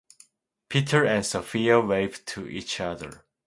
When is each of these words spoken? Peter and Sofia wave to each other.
Peter 0.67 1.05
and 1.05 1.23
Sofia 1.23 1.79
wave 1.79 2.25
to 2.25 2.47
each 2.47 2.79
other. 2.79 3.23